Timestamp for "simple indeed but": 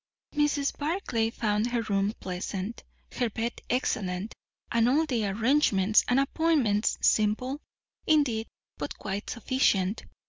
7.01-8.97